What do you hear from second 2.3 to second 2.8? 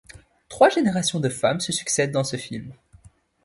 film.